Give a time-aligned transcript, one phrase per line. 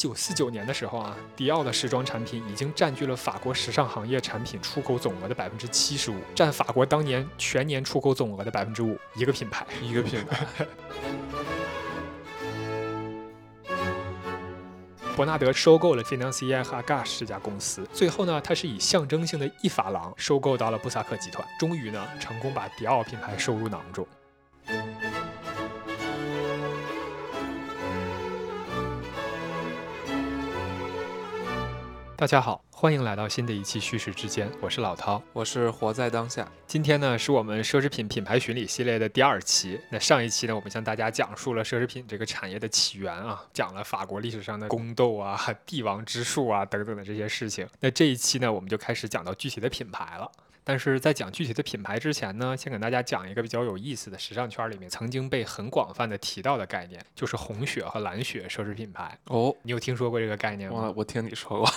[0.00, 8.98] 九四九年的时候啊，迪奥的时装产品已经占据了法国时尚行业产品出口总额的百分之七十五，占法国当年全年出口总额的百分之五。
[9.14, 10.42] 一个品牌，一个品牌。
[15.14, 24.06] 伯纳德收购了 Financière Agache 这家公司，最后呢，他是以象征性的一法郎收购到了布萨克集团，终于呢，成功把迪奥品牌收入囊中。
[32.20, 36.46] 大家好，欢迎来到新的一期《虚实之间》，我是老涛，我是活在当下。
[36.66, 39.80] 今天呢，是我们奢侈品品牌巡礼系列的第二期。
[39.88, 47.66] 那上一期呢，我们向大家讲述了奢侈品这个产业的起源啊，讲了法国历史上的宫斗啊、帝王之术啊等等的这些事情。
[47.80, 50.30] 那这一期呢，我们就开始讲到具体的品牌了。
[50.70, 59.18] 但是在讲具体的品牌之前呢，先给大家讲一个比较有意思的时尚圈里面曾经被很广泛的提到的概念，就是红血和蓝血奢侈品牌。
[59.24, 60.82] 哦，你有听说过这个概念吗？
[60.82, 61.68] 我我听你说过。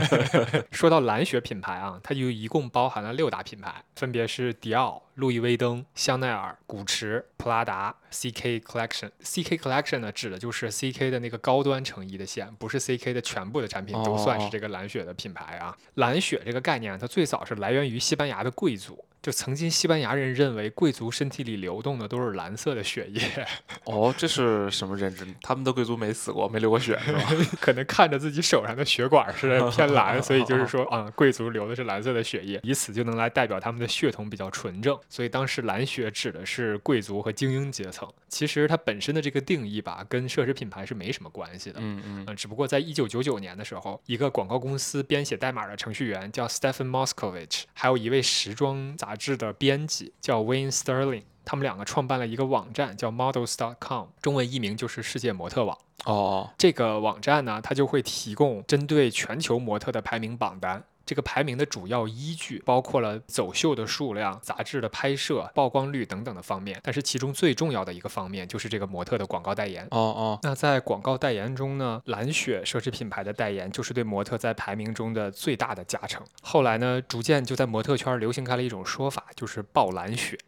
[0.70, 5.02] 说到蓝血品牌啊，它就一共包含了六大品牌，分别是迪奥。
[5.18, 9.10] 路易威登、香奈儿、古驰、普拉达、CK Collection。
[9.20, 15.76] CK Collection 呢，指的就是 CK 的那个高端成衣的线，不是 CK 的全部的产品都算是这个蓝雪的品牌啊。
[15.94, 19.04] 蓝雪这个概念，它最早是来源于西班牙的贵族。
[19.20, 23.46] 就曾经西班牙人认为贵族身体里流动的都是蓝色的血液。
[23.84, 25.26] 哦，这是什么认知？
[25.42, 27.20] 他们的贵族没死过，没流过血是吧？
[27.60, 34.98] 可能看着自己手上的血管是 偏蓝，所以就是说啊，贵族流的是蓝色的血液，以此就能来代表他们的血统比较纯正。
[35.08, 38.08] 所以当时蓝血指的是贵族和精英阶层。
[38.28, 41.80] 其实它本身的这个定义吧，跟奢侈品牌是没什么关系的。
[41.80, 42.36] 嗯嗯。
[42.36, 55.76] 只不过在一九九九年的时候，一个广告公司编写代码的程序员叫 Stephen Moskovich，还有一位时装杂志的编辑叫 Wayne Sterling，他们两个创办了一个网站叫 Models.com，中文译名就是世界模特网。
[56.04, 56.50] 哦。
[56.58, 60.82] 这个网站呢，它就会提供针对全球模特的排名榜单。
[61.08, 69.86] 这个排名的主要依据包括了走秀的数量、杂志的拍摄、曝光率等等的方面，但是其中最重要的一个方面就是这个模特的广告代言。
[69.90, 76.22] 哦哦，那在广告代言中呢，蓝雪奢侈品牌的代言就是对模特在排名中的最大的加成。
[76.42, 80.38] 后来呢，逐渐就在模特圈流行开了一种说法，就是爆蓝雪。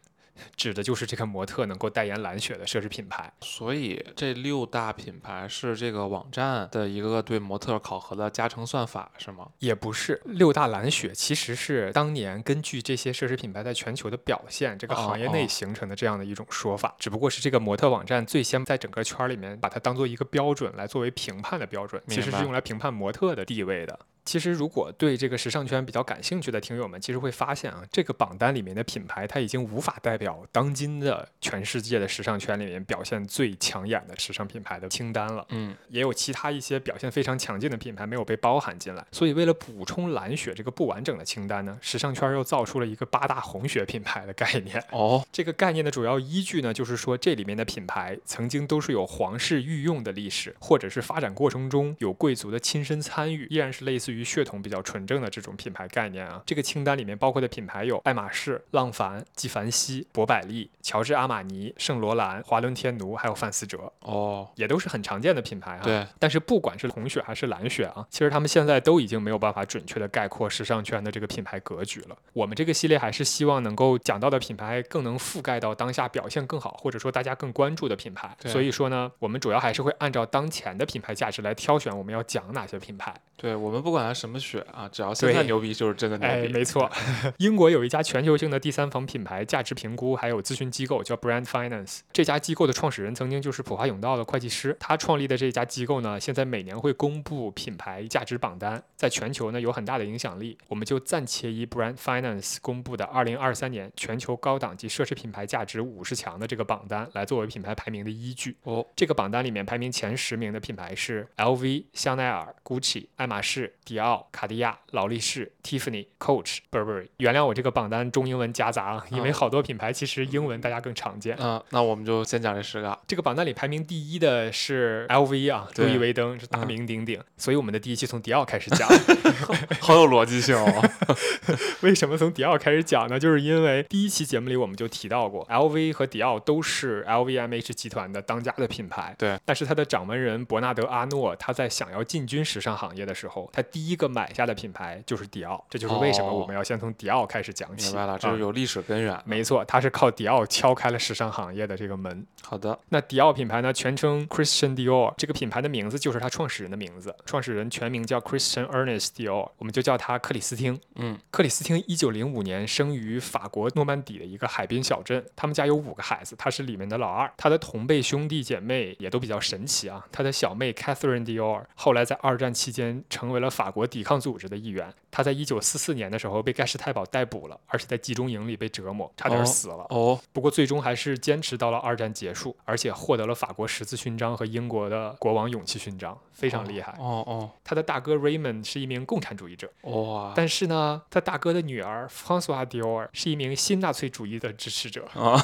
[0.55, 9.47] 指的就是这个模特能够代言蓝雪的奢侈品牌，所以这六大品牌是这个网站的一个对模特考核的加成算法是吗？
[9.59, 23.99] 也不是，六大蓝雪其实是当年根据这些奢侈品牌在全球的表现，这个行业内形成的这样的一种说法，只不过是这个模特网站最先在整个圈里面把它当做一个标准来作为评判的标准，其实是用来评判模特的地位的。
[24.23, 35.43] 其实，如果对这个时尚圈比较感兴趣的听友们，其实会发现啊，这个榜单里面的品牌，它已经无法代表当今的全世界的时尚圈里面表现最抢眼的时尚品牌的清单了。
[35.49, 39.03] 嗯，也有其他一些表现非常强劲的品牌没有被包含进来。
[39.11, 44.81] 所以，为了补充蓝血这个不完整的清单呢，时尚圈又造出了一个八大红血品牌的概念。
[44.91, 54.10] 哦，这个概念的主要依据呢，就是说这里面的品牌曾经都是有皇室御用的历史，或者是发展过程中有贵族的亲身参与，依然是类似。
[54.11, 65.81] 于血统比较纯正的这种品牌概念啊，这个清单里面包括的品牌有爱马仕、浪凡、纪梵希、博百利、乔治阿玛尼、圣罗兰、华伦天奴，还有范思哲哦，也都是很常见的品牌啊。
[65.83, 72.15] 对，但是不管是红血还是蓝血啊，其实他们现在都已经没有办法准确的概括时尚圈的这个品牌格局了。
[72.33, 78.35] 我们这个系列还是希望能够讲到的品牌更能覆盖到当下表现更好，或者说大家更关注的品牌。
[78.45, 83.13] 所以说呢，我们主要还是会按照当前的品牌价值来挑选我们要讲哪些品牌。
[83.37, 86.47] 对我们不管它什么血啊，只要现在牛逼就是真的牛逼。
[86.47, 86.89] 哎，没错。
[87.37, 94.75] 英国有一家全球性的第三方品牌价值评估还有咨询机构叫 Brand Finance，这家机构的创始人曾经就是普华永道的会计师。
[94.79, 100.57] 他创立的这家机构呢，现在每年会公布品牌价值榜单，在全球呢有很大的影响力。
[100.67, 108.55] 我们就暂且以 Brand Finance 公布的2023年全球高档级奢侈品牌价值五十强的这个榜单来作为品牌排名的依据。
[108.63, 117.07] 哦，这个榜单里面排名前十名的品牌是 LV、香奈儿、GUCCI、爱马仕、迪奥、卡地亚、劳力士、Tiffany、Coach、Burberry。
[117.17, 121.35] 原谅我这个榜单中英文夹杂啊，因为好多品牌其实英文大家更常见。
[121.41, 122.97] 嗯，那我们就先讲这十个。
[123.05, 127.21] 这个榜单里排名第一的是 LV 啊，路易威登是大名鼎鼎。
[127.35, 128.87] 所以我们的第一期从迪奥开始讲，
[129.81, 130.89] 好有逻辑性哦。
[131.83, 133.19] 为什么从迪奥开始讲呢？
[133.19, 139.13] 就是因为第一期节目里我们就提到过，LV 和迪奥都是 LVMH 集团的当家的品牌。
[139.17, 147.87] 对，但是他的掌门人伯纳德阿诺他在想要进军时尚行业的时候，他第第一个买下的品牌就是迪奥，这就是为什么哦我们要先从迪奥开始讲起。
[147.87, 149.23] 明白了，这啊是有历史根源的。
[149.25, 152.23] 没错，它是靠迪奥敲开了时尚行业的这个门。
[152.43, 160.79] 好的，那迪奥品牌呢，全称 Christian Dior，这个品牌的名字就是他创始人的名字，创始人全名叫 Christian Ernest Dior，我们就叫他克里斯汀。
[160.97, 167.33] 嗯，克里斯汀一九零五年生于法国诺曼底的一个海滨小镇，他们家有五个孩子，他是里面的老二。
[167.35, 170.05] 他的同辈兄弟姐妹也都比较神奇啊。
[170.11, 174.93] 他的小妹 Catherine Dior 后来在二战期间成为了法国抵抗组织的一员。
[175.09, 179.85] 他在一九四四年的时候被盖世太保逮捕了，而且在集中营里被折磨，差点哦死了。
[179.89, 186.95] 哦，不过最终还是坚持到了二战结束，而且获得了法国十字勋章和英国的国王勇气勋章，非常厉害。
[186.99, 195.07] 哦哦，他的大哥 Raymond 是一名共产主义者，哇，但是呢，他大哥的女儿 François Dior 是一名新纳粹主义的支持者。
[195.13, 195.43] 啊，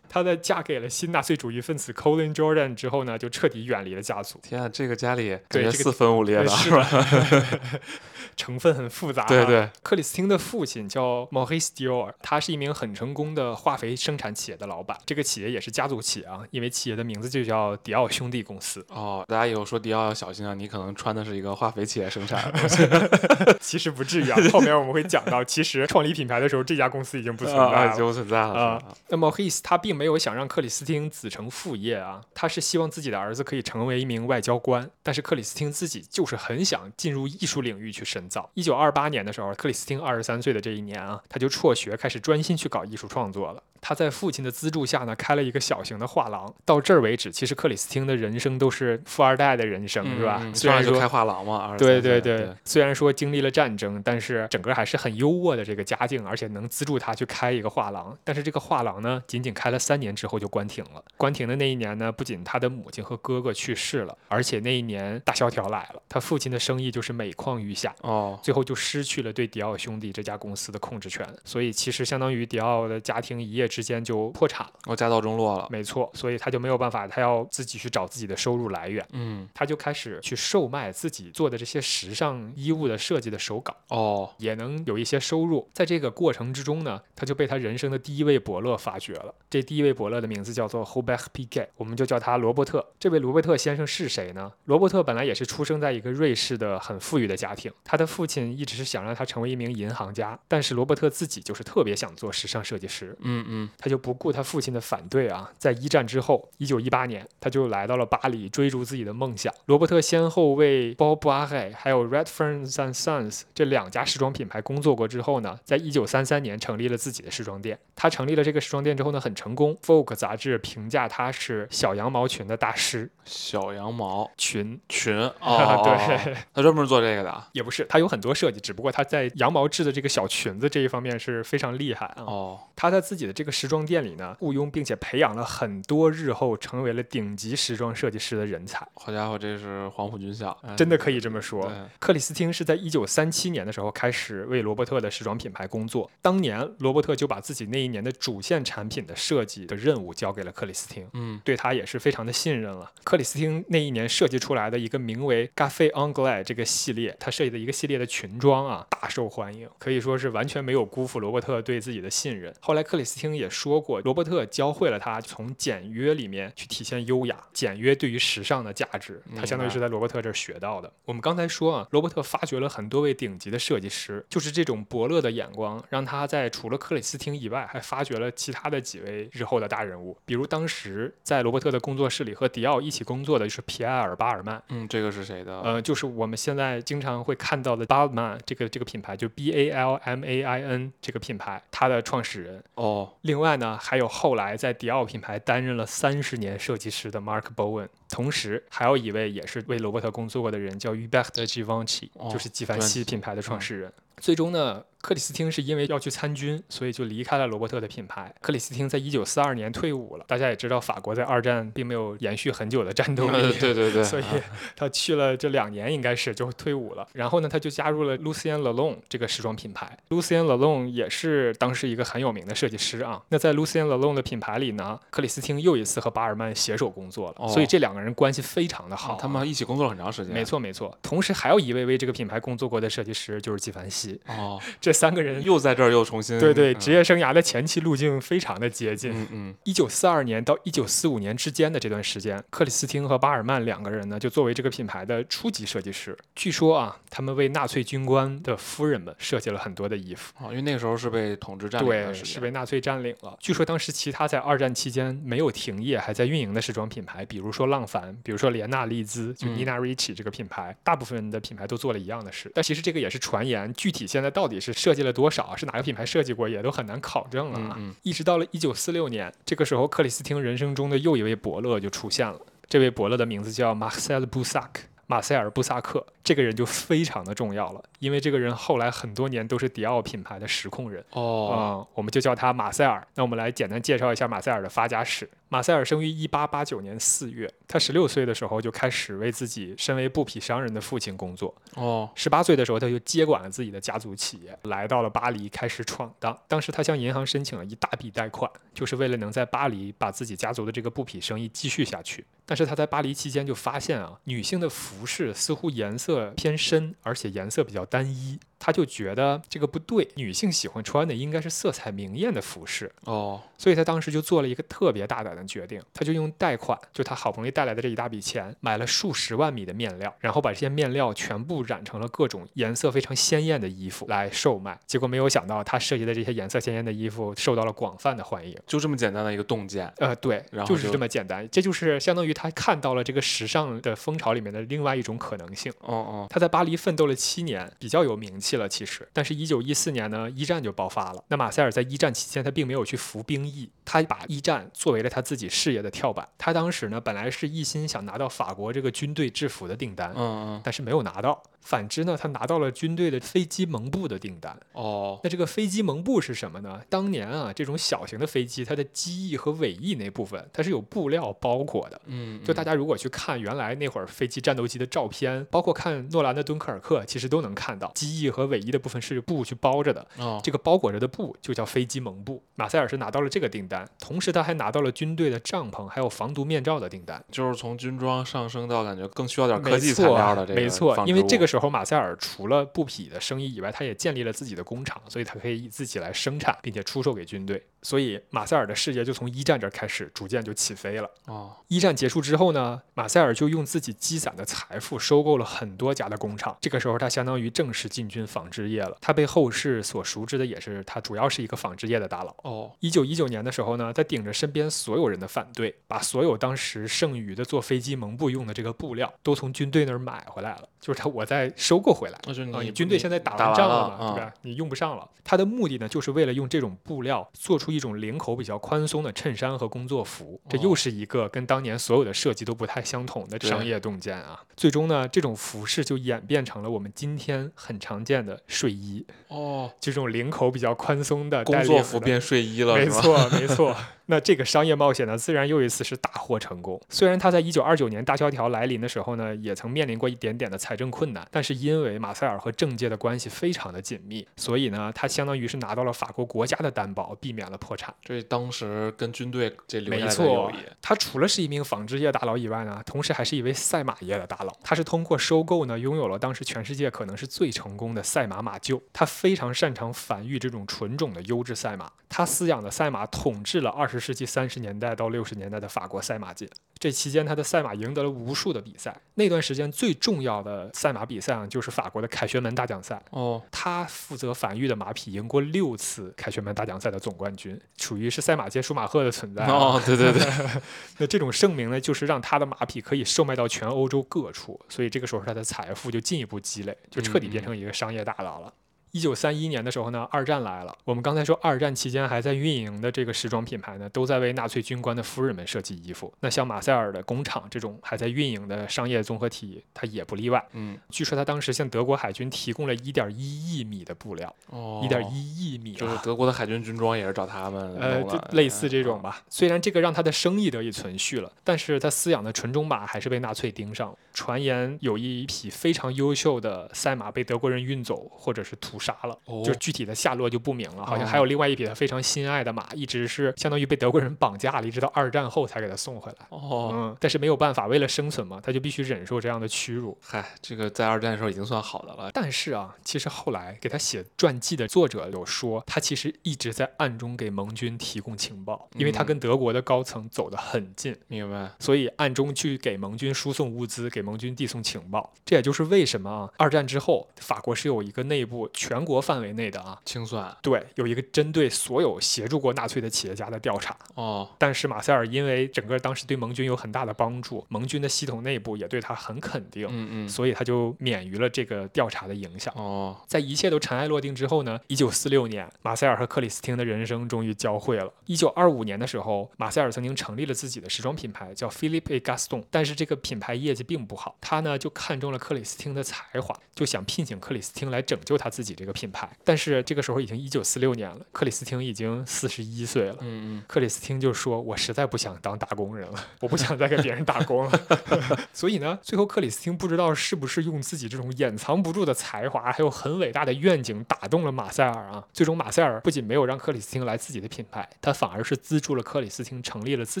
[0.08, 4.38] 她在嫁给了新纳粹主义分子 Colin Jordan 之后呢，就彻底远离了家族。
[4.42, 6.86] 天啊，这个家里感觉四分五裂了，是吧？
[8.36, 9.44] 成分很复杂、对。
[9.44, 14.96] 对，克里斯汀的父亲叫 Maurice Dior，他是一名很成功的化肥生产企业的老板。
[15.04, 18.84] 这个企业也是家族企业啊，因为企业的名字就叫迪奥兄弟公司。
[18.90, 27.96] 哦，大家以后说迪奥要小心啊，你可能穿的是一个化肥企业生产的， 其实不至于啊， 后面我们会讲到，其实创立品牌的时候，这家公司已经不存在啊，了已。
[27.96, 38.48] 经不存在了，那么 His 他并没有想让克里斯汀子承父业啊，他是希望自己的儿子可以成为一名外交官，但是克里斯汀自己就是很想进入艺术领域去深造。
[38.54, 43.60] 一九二八年的时候，克里斯汀二十三岁的这一年啊，他就辍学，开始专心去搞艺术创作了。
[43.80, 46.52] 他在父亲的资助下呢，开了一个小型的画廊。
[46.64, 50.42] 到这儿为止，其实克里斯汀的人生都是富二代的人生，是吧？
[50.52, 58.18] 虽然说开画廊嘛，23对对对对，虽然说经历了战争，但是整个还是很优渥的这个家境，而且能资助他去开一个画廊。
[58.24, 61.02] 但是这个画廊呢，仅仅开了三年之后就关停了。
[61.16, 67.94] 关停的那一年呢，不仅他的母亲和哥哥去世了，而且那一年大萧条来了，他父亲的生意就是每况愈下。
[68.02, 74.72] 哦，最后就失去了对迪奥兄弟这家公司的控制权，所以其实相当于迪奥的家庭一夜之间就破产了。
[74.84, 79.02] 我家道中落了，没错，所以他就没有办法，他要自己去找自己的收入来源。
[79.12, 85.66] 嗯，他就开始去售卖自己做的这些时尚衣物的设计的手稿，哦，也能有一些收入。
[85.72, 89.34] 在这个过程之中呢，他就被他人生的第一位伯乐发掘了。
[89.48, 92.84] 这第一位伯乐的名字叫做 Hobert Piguet，我们就叫他罗伯特。
[92.98, 94.52] 这位罗伯特先生是谁呢？
[94.64, 103.16] 罗伯特本来也是出生在一个瑞士的很富裕的家庭，他的父亲一直是想让他成为一名银行家，但是罗伯特自己就是特别想做时尚设计师。
[103.20, 109.54] 嗯嗯，他就不顾他父亲的反对啊，在一战之后，一九一八年，他就来到了巴黎，追逐自己的梦想。
[109.66, 117.78] 罗伯特先后为 Bob b a r e 还有 Redfern and Sons 这两家时装品牌工作过之后呢，在一九三三年成立了自己的时装店。
[117.94, 119.67] 他成立了这个时装店之后呢，很成功。
[119.76, 123.10] Vogue 杂志评价他是小羊毛裙的大师。
[123.24, 132.22] 小羊毛裙， 裙，对， 哦他专门做这个的啊，也不是，他有很多设计，只不过他在羊毛制的这个小裙子这一方面是非常厉害啊。
[132.26, 141.66] 哦，他在自己的这个时装店里呢，雇佣并且培养了很多日后成为了顶级时装设计师的人才，好家伙，这是黄埔军校，哎真的可以这么说。
[141.66, 151.08] 对，克里斯汀是在一九三七年的时候开始为罗伯特的时装品牌工作，当年罗伯特就把自己那一年的主线产品的设计的任务交给了克里斯汀。
[151.12, 152.90] 嗯，对他也是非常的信任了。
[153.04, 162.54] 克里斯汀那一年设计出来的一个名为 Gaffé Anglais 这个系列，他设计的一个系列的裙装啊，大受欢迎，可以说是完全没有辜负罗伯特对自己的信任。
[162.60, 170.92] 后来克里斯汀也说过，罗伯特教会了他从简约里面去体现优雅，简约对于时尚的价值，他相当于是在罗伯特这儿学到的。
[171.04, 184.62] 我们刚才说啊，罗伯特发掘了很多位顶级的设计师，就是这种伯乐的眼光，让他在除了克里斯汀以外，还发掘了其他的几位日后的大人物，比如当时在罗伯特的工作室里和迪奥一起工作的就是皮埃尔·巴尔曼。
[184.68, 185.60] 嗯，这个是谁的？
[185.62, 192.62] 呃，就是我们现在经常会看到的 Balmain 这个这个品牌，就 B A L M A I N 这个品牌，它的创始人。
[192.74, 203.92] 哦，另外呢，还有后来在迪奥品牌担任了三十年设计师的 Mark Bowen，同时还有一位也是为罗伯特工作过的人，叫 Hubert Givenchy，、哦就是纪梵希品牌的创嗯始人。
[204.20, 208.34] 最终呢，克里斯汀是因为要去参军，所以就离开了罗伯特的品牌。
[208.40, 210.24] 克里斯汀在一九四二年退伍了。
[210.26, 214.40] 大家也知道，法国在二战并没有延续很久的战斗力，对对对， 所以啊
[214.74, 217.06] 他去了这两年，应该是就退伍了。
[217.12, 219.98] 然后呢，他就加入了 Lucien Lelon 这个时装品牌。
[220.08, 223.22] Lucien Lelon 也是当时一个很有名的设计师啊。
[223.28, 227.34] 那在 Lucien Lelon 的品牌里呢，克里斯汀又一次和巴尔曼携手工作了。
[227.38, 230.32] 哦所以这两个个人关系非常的好啊、他们一起工作了很长时间。
[230.32, 230.96] 没错没错。
[231.02, 239.10] 同时还有一位为这个品牌工作过的设计师就是纪梵希，哦， 这三个人又在这儿又重新对对嗯职业生涯的前期路径非常的接近。
[239.12, 246.16] 嗯嗯一九四二年到一九四五年之间的这段时间，克里斯汀和巴尔曼两个人呢，就作为这个品牌的初级设计师。
[246.34, 250.32] 据说啊，他们为纳粹军官的夫人们设计了很多的衣服。
[250.38, 253.36] 哦，因为那个时候是被统治占对，是被纳粹占领了。
[253.40, 262.50] 据说当时其他在二战期间没有停业还在运营的时装品牌，比如说浪凡，比如说莲娜丽兹，就嗯 Nina Ricci 这个品牌，大部分的品牌都做了一样的事。
[262.54, 267.74] 但其实这个也是传言，具体现在到底是设计了多少，是哪个品牌设计过，也都很难考证了啊。
[267.78, 272.38] 嗯嗯一直到了一九四六年，这个时候克里斯汀人生中的又一位伯乐就出现了。
[272.68, 274.82] 这位伯乐的名字叫马塞尔·布萨克。
[275.10, 281.02] 马塞尔·布萨克这个人就非常的重要了，因为这个人后来很多年都是迪奥品牌的实控人。
[281.12, 281.58] 哦啊、
[281.94, 283.06] 我们就叫他马塞尔。
[283.14, 285.26] 那我们来简单介绍一下马塞尔的发家史。
[285.50, 291.54] 马塞尔生于一八八九年四月，他十六岁的时候就开始为自己身为布匹商人的父亲工作。
[291.74, 296.38] 哦十八岁的时候，他就接管了自己的家族企业，来到了巴黎开始闯荡。
[296.46, 302.24] 当时他向银行申请了一大笔贷款，就是为了能在巴黎把自己家族的这个布匹生意继续下去。
[302.44, 308.38] 但是他在巴黎期间就发现啊，女性的服饰似乎颜色偏深，而且颜色比较单一。
[308.58, 312.92] 他就觉得这个不对，女性喜欢穿的应该是色彩明艳的服饰。
[313.04, 324.78] 哦所以他当时就做了一个特别大胆的决定，他就用贷款，就他好不容易带来的这一大笔钱，买了数十万米的面料，然后把这些面料全部染成了各种颜色非常鲜艳的衣服来售卖。
[324.86, 328.56] 结果没有想到，他设计的这些颜色鲜艳的衣服受到了广泛的欢迎。
[328.64, 329.92] 就这么简单的一个洞见。
[329.96, 335.72] 呃，对然，后就是这么简单，这就是相当于他看到了这个时尚的风潮里面的另外一种可能性。
[335.80, 338.68] 哦哦他在巴黎奋斗了七年，比较有名气了。
[338.68, 341.22] 其实，但是，一九一四年呢，一战就爆发了。
[341.28, 346.26] 那马塞尔在一战期间，他并没有去服兵役，他把一战作为了他自己事业的跳板。
[346.38, 351.42] 他当时呢，本来是一心想拿到法国这个军队制服的订单，嗯嗯但是没有拿到。
[351.60, 354.58] 反之呢，他拿到了军队的飞机蒙布的订单。
[354.72, 356.80] 哦那这个飞机蒙布是什么呢？
[356.88, 362.00] 当年啊，这种小型的飞机，它的机翼和尾翼那部分，它是有布料包裹的。
[362.06, 370.06] 嗯，就大家如果去看原来那会儿飞机战斗机的照片，包括看诺兰的《敦刻尔克》，其实都能看到机翼和尾翼的部分是布去包着的。
[370.18, 372.42] 哦这个包裹着的布就叫飞机蒙布。
[372.54, 377.22] 马塞尔是拿到了这个订单，同时他还拿到了军队的帐篷还有防毒面罩的订单。
[377.30, 387.62] 就是从军装上升到感觉更需要点科技材错料的这个没错，纺因为这个时候马塞尔除了布匹的生意以外，他也建立了自己的工厂，所以他可以自己来生产，并且出售给军队。
[387.82, 391.08] 所以马塞尔的事业就从一战这儿开始逐渐就起飞了。
[391.26, 396.56] 哦一战结束之后呢，马塞尔就用自己积攒的财富收购了很多家的工厂。
[396.60, 398.96] 这个时候，他相当于正式进军纺织业了。
[399.00, 402.32] 他被后世所熟知的也是他主要是一个纺织业的大佬。
[402.42, 412.18] 哦一九一九年的时候呢，他顶着身边所有人的反对，把所有当时剩余的做飞机蒙布用的这个布料都从军队那儿买回来了，就是他我再收购回来。
[412.18, 414.34] 啊，你你军队现在打打完仗了嘛，嗯对吧？
[414.42, 415.08] 你用不上了。
[415.24, 420.40] 他的目的呢，就是为了用这种布料做出一种领口比较宽松的衬衫和工作服。
[420.48, 424.42] 这哦又是一个跟当年所有的设计都不太相同的商业洞见啊。
[424.56, 432.74] 最终呢，这种服饰就演变成了我们今天很常见的睡衣，哦，就这种领口比较宽松的工作服变睡衣了？
[432.76, 433.76] 没错，没错。
[434.10, 436.80] 那这个商业冒险呢，自然又一次是大获成功。
[436.88, 447.94] 虽然他在一九二九年大萧条来临的时候呢，也曾面临过一点点的财政困难，但是因为马塞尔和政界的关系非常的紧密，所以呢，他相当于是拿到了法国国家的担保，避免了破产。
[448.02, 450.50] 这当时跟军队这没错，
[450.80, 454.56] 他除了是一名纺织业大佬以外呢，同时还是一位赛马业的大佬。
[454.62, 458.80] 他是通过收购呢，拥有了当时全世界可能是最成功的赛马马厩。
[458.90, 461.92] 他非常擅长繁育这种纯种的优质赛马。
[462.08, 466.48] 他饲养的赛马统治了二十世纪三十年代到六十年代的法国赛马界。
[466.78, 468.96] 这期间，他的赛马赢得了无数的比赛。
[469.14, 473.02] 那段时间最重要的赛马比赛啊，就是法国的凯旋门大奖赛。
[473.10, 479.52] 哦他负责繁育的马匹赢过六次凯旋门大奖赛的总冠军，属于是赛马界舒马赫的存在啊。
[479.52, 480.22] 哦，对对对，
[480.98, 488.52] 那这种盛名呢，就是让他的马匹可以售卖到全欧洲各处，所以这个时候他的财富就进一步积累，就彻底变成一个商业大佬了。
[488.92, 490.76] 一九三一年的时候呢，二战来了。
[490.84, 496.12] 我们刚才说，二战期间还在运营的这个时装品牌呢，都在为纳粹军官的夫人们设计衣服。
[496.20, 500.44] 那像马塞尔的工厂这种还在运营的商业综合体，它也不例外。
[500.52, 509.22] 嗯据说他当时向德国海军提供了一点一亿米的布料，哦，一点一亿米啊，就是德国的海军军装也是找他们呃，就类似这种嗯吧。
[509.28, 513.94] 虽然这个让他的生意得以存续了，但是他饲养的纯种马还是被纳粹盯上。
[514.12, 520.86] 传言有一匹非常优秀的赛马被德国人运走或者是屠屠杀了，哦就具体的下落就不明了。
[520.86, 526.26] 好像哦还有另外一匹他非常心爱的马，一直是相当于被德国人绑架了，一直到二战后才给他送回来。
[526.30, 529.98] 哦，嗯，但是没有办法，为了生存嘛，他就必须忍受这样的屈辱。
[530.00, 532.10] 嗨，这个在二战的时候已经算好的了。
[532.14, 540.96] 但是啊，其实后来给他写传记的作者有说，他其实一直在暗中给盟军提供情报，因为他嗯跟德国的高层走得很近。
[541.08, 541.50] 明白？
[541.58, 545.12] 所以暗中去给盟军输送物资，给盟军递送情报。
[545.24, 553.74] 这也就是为什么啊，二战之后，法国是有一个内部全国范围内的啊，清算对，有一个针对所有协助过纳粹的企业家的调查。
[553.94, 562.52] 哦，但是马塞尔因为整个当时对盟军有很大的帮助，盟军的系统内部也对他很肯定，嗯嗯，所以他就免于了这个调查的影响。
[562.56, 567.90] 哦，在一切都尘埃落定之后呢，一九四六年，马塞尔和克里斯汀的人生终于交汇了。
[568.04, 574.16] 一九二五年的时候，马塞尔曾经成立了自己的时装品牌，叫 Philippe Gaston，但是这个品牌业绩并不好。
[574.20, 579.08] 他呢就看中了克里斯汀的才华，就想聘请克里斯汀来拯救他自己这个品牌。
[579.24, 582.96] 但是这个时候已经一九四六年了，克里斯汀已经四十一岁了。
[583.00, 587.60] 嗯嗯，克里斯汀就说：“我实在不想当打工人了，我不想再给别人打工了。
[588.34, 595.04] ”所以呢，最后克里斯汀不知道是不是用自己这种掩藏不住的才华，还有很伟大的愿景打动了马塞尔啊。
[595.12, 600.00] 最终，马塞尔不仅没有让克里斯汀来自己的品牌，他反而是资助了克里斯汀成立了自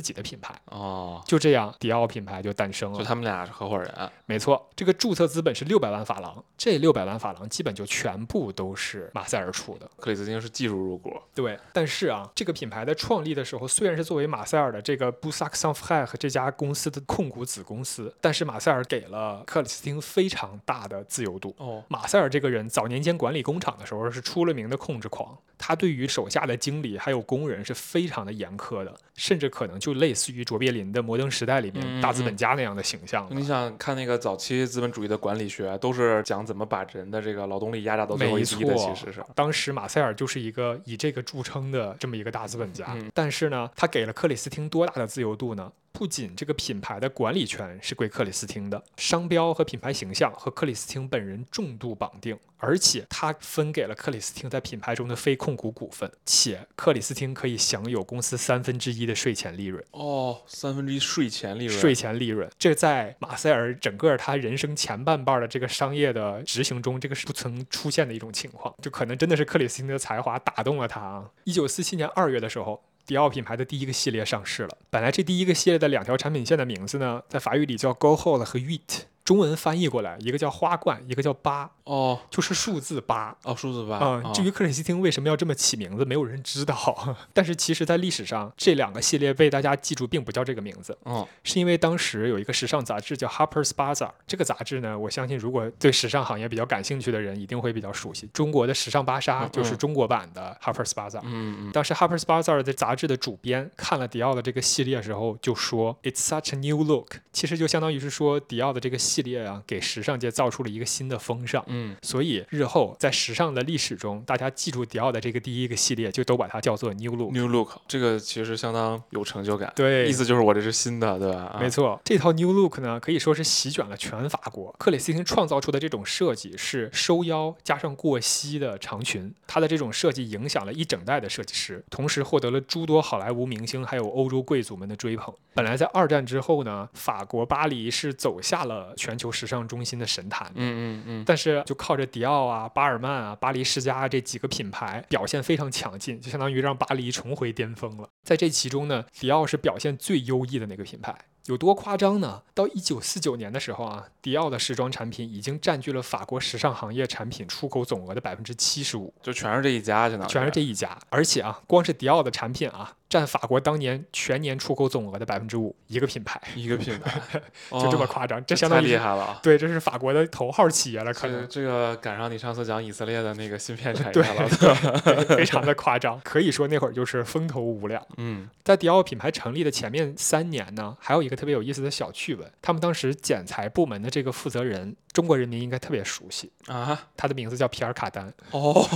[0.00, 0.54] 己的品牌。
[0.66, 2.98] 哦，就这样，迪奥品牌就诞生了。
[2.98, 3.92] 就他们俩是合伙人。
[4.26, 9.88] 没错，这个注册资本是六百万法郎，这六百万法郎基本就全部都是马塞尔出的。
[9.98, 11.12] 克里斯汀是技术入股。
[11.34, 21.54] 对，但是啊，这个品牌在创立的时候，虽然是作为马塞尔的这个 b u s a c s a n f r e 和这家公司的控股子公司，但是马塞尔给了克里斯汀非常大的自由度。
[21.58, 33.30] 哦，马塞尔这个人早年间管理工厂的时候是出了名的控制狂，他对于手下的经理还有工人是非常的严苛的，甚至可能就类似于卓别林的《摩登时代》里面嗯大资本家那样的形象了。
[33.32, 39.22] 你想看那个早期资本主义的管理学，都是讲怎么把人的这个劳动力压榨到最后一滴的，其实是。
[39.34, 45.70] 当时马塞尔就是一个以这个著称的这么一个大资本家，嗯但是呢，他给了克里斯汀多大的自由度呢？
[45.98, 59.84] 不仅这个品牌的管理权是归克里斯汀的，商标和品牌形象和克里斯汀本人重度绑定，而且他分给了克里斯汀在品牌中的非控股股份，且克里斯汀可以享有公司三分之一的税前利润。
[59.90, 61.76] 哦，三分之一税前利润。
[61.76, 71.28] 税前利润，这在马塞尔整个他人生前半半的这个商业的执行中，这个是不曾出现的一种情况，就可能真的是克里斯汀的才华打动了他啊。
[71.42, 72.80] 一九四七年二月的时候。
[73.08, 74.68] 迪奥品牌的第一个系列上市了。
[74.90, 83.36] 本来这第一个系列的两条产品线的名字呢，在法语里叫 Go Hole 和 wait 中文翻译过来，一个叫花冠，一个叫八，哦就是数字八。
[83.42, 83.96] 哦，数字八。
[83.98, 86.74] 啊、哦至于克里斯汀为什么要这么起名字，没有人知道。
[87.34, 94.12] 但是其实，在历史上，这两个系列被大家记住，并不叫这个名字，哦，是因为当时有一个时尚杂志叫 Harper's Bazaar。
[94.26, 98.26] 这个杂志呢，我相信如果对时尚行业比较感兴趣的人，一定会比较熟悉。
[98.32, 101.20] 中国的时尚芭莎嗯就是中国版的 Harper's Bazaar。
[101.24, 111.64] 嗯嗯，当时 Harper's Bazaar 的杂志的主编看了迪奥的这个系列的时候，就说 "It's such a new look"，其实就相当于是说迪奥的这个系列啊，给时尚界造出了一个新的风尚。
[111.68, 117.32] 嗯，所以日后在时尚的历史中，大家记住迪奥的这个第一个系列，就都把它叫做 New Look。
[117.32, 119.72] New Look 这个其实相当有成就感。
[119.76, 121.44] 对意思就是我这是新的，对吧？
[121.44, 121.68] 啊没。
[121.70, 124.74] 错，这套 New Look 呢，可以说是席卷了全法国。
[124.78, 135.32] 克里斯汀创造出的这种设计是收腰加上过膝的长裙，它的这种设计影响了一整代的设计师，同时获得了诸多好莱坞明星还有欧洲贵族们的追捧。
[135.54, 140.54] 本来在二战之后呢，法国巴黎是走下了全球时尚中心的神坛的。
[140.56, 148.08] 嗯嗯嗯，但是就靠着迪奥啊、巴尔曼啊、巴黎世家这几个品牌表现非常强劲，就相当于让巴黎重回巅峰了。
[148.22, 151.16] 在这其中呢，迪奥是表现最优异的那个品牌。
[151.46, 152.42] 有多夸张呢？
[152.52, 160.98] 到一九四九年的时候啊，迪奥的时装产品已经占据了法国时尚行业产品出口总额的百分之七十五，就全是这一家，相当于全是这一家。
[161.08, 167.18] 而且啊，光是迪奥的产品啊，占法国当年全年出口总额的百分之五，一个品牌一个品牌，
[167.72, 169.40] 就这么哦夸张，这这相当厉害了啊。
[169.42, 171.48] 对，这是法国的头号企业了，可能。
[171.48, 174.48] 这个赶上你上次讲以色列的那个芯片产业 了，
[175.24, 178.04] 对非常的夸张，可以说那会儿就是风头无两。
[178.18, 188.88] 嗯，在迪奥品牌成立的前面三年呢，还有一个特别有意思的小趣闻，他们当时剪裁部门的这个负责人，中国人民应该特别熟悉，啊，他的名字叫皮尔卡丹，哦，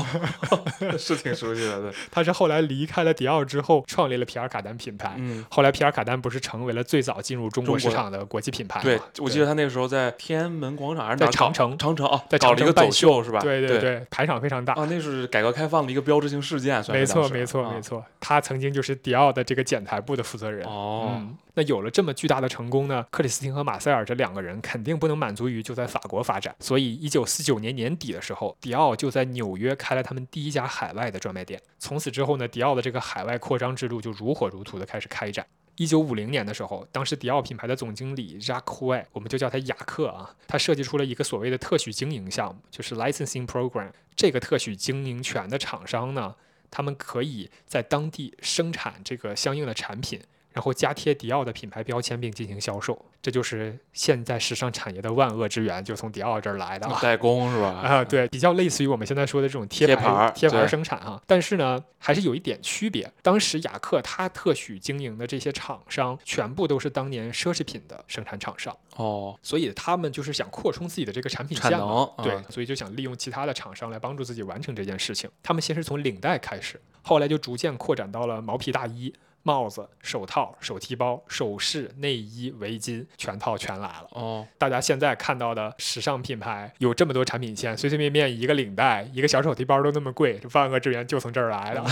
[0.96, 5.14] 是挺熟悉的，对，他是后来离开了迪奥之后，创立了皮尔卡丹品牌。
[5.16, 8.84] 嗯，后来皮尔卡丹不是成为了最早进入中国市场的国际品牌吗？
[8.84, 11.76] 对，我记得他那个时候在天安门广场还是在长城。
[11.76, 13.40] 长城哦，在搞了一个走秀是吧？
[13.40, 14.74] 对对对，排场非常大。
[14.74, 17.72] 啊，那是改革开放的一个标志性事件，没错，没错，啊。
[17.74, 20.64] 没错，他曾经就是迪奥的这个剪裁部的负责人。
[20.68, 31.58] 哦，嗯，那有了这么巨大的成功呢，克里斯汀和马塞尔这两个人肯定不能满足于就在法国发展，所以一九四九年年底的时候，迪奥就在纽约开了他们第一家海外的专卖店。
[31.78, 35.46] 从此之后呢，迪奥的这个海外扩张之路就如火如荼的开始开展。
[35.76, 43.90] 一九五零年的时候，当时迪奥品牌的总经理 Jacques h u e 我们就叫他雅克啊，他设计出了一个所谓的特许经营项目，就是 licensing program。
[44.14, 46.34] 这个特许经营权的厂商呢，
[46.70, 50.20] 他们可以在当地生产这个相应的产品。
[50.52, 56.88] 然后加贴迪奥的品牌标签并进行销售，这就是现在时尚产业的万恶之源，就从迪奥这儿来的。
[57.00, 57.68] 代工是吧？
[57.68, 61.20] 啊，对，比较类似于我们现在说的这种贴牌贴牌生产哈。
[61.26, 63.10] 但是呢，还是有一点区别。
[63.22, 75.30] 当时雅克他特许经营的这些厂商，全部都是当年奢侈品的生产厂商哦，所以他们就是想扩充自己的这个产品产能，对，所以就想利用其他的厂商来帮助自己完成这件事情。
[75.42, 79.14] 他们先是从领带开始，后来就逐渐扩展到了毛皮大衣。
[79.42, 84.08] 帽子、手套、手提包、首饰、内衣、围巾，全套全来了。
[84.10, 91.84] 哦，大家现在看到的时尚品牌有这么多产品线，随随便便一个领带、一个小手提包都那么贵，这万恶之源就从这儿来的。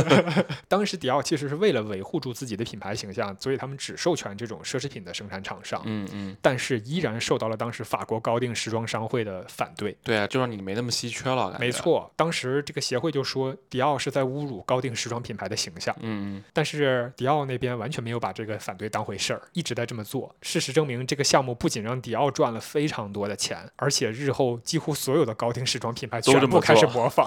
[0.68, 5.80] 当时迪奥其实是为了维护住自己的品牌形象，所以他们只授权这种奢侈品的生产厂商。
[5.84, 9.96] 嗯嗯，但是依然受到了当时法国高定时装商会的反对。
[10.02, 11.56] 对啊，就让你没那么稀缺了。
[11.58, 15.94] 没错，当时这个协会就说迪奥是在侮辱高定时装品牌的形象。
[16.00, 17.70] 嗯嗯，但是迪奥那边。
[17.80, 20.34] 完全没有把这个反对当回事儿，一直在这么做。
[20.42, 27.26] 事实证明，这个项目不仅让迪奥赚了非常多的钱，而且日后几乎所有的高定时装品牌全部开始模仿。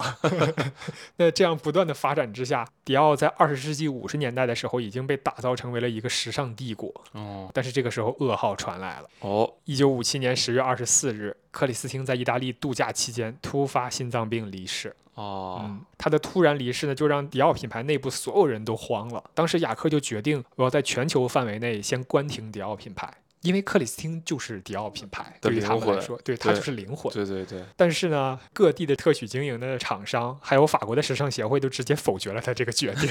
[1.16, 6.92] 那这样不断的发展之下，迪奥在二十世纪五十年代的时候已经被打造成为了一个时尚帝国。
[7.12, 9.08] 哦，但是这个时候噩耗传来了。
[9.20, 14.94] 哦，一九五七年十月二十四日，克里斯汀在意大利度假期间突发心脏病离世。
[15.14, 19.22] 哦，他的突然离世呢，就让迪奥品牌内部所有人都慌了。
[19.32, 23.12] 当时雅克就决定，我要在全球范围内先关停迪奥品牌。
[23.44, 27.12] 因为克里斯汀就是迪奥品牌，对于他们来说，对它就是灵魂。
[27.12, 27.62] 对对对。
[27.76, 33.10] 但是呢，各地的特许经营的厂商，还有法国的时尚协会，都直接否决了他这个决定。